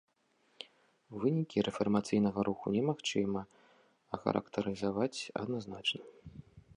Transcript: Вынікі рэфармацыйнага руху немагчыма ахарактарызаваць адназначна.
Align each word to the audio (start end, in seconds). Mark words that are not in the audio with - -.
Вынікі 1.25 1.57
рэфармацыйнага 1.67 2.39
руху 2.47 2.65
немагчыма 2.77 3.41
ахарактарызаваць 4.19 5.15
адназначна. 5.41 6.03